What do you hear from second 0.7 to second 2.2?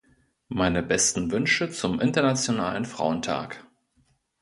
besten Wünsche zum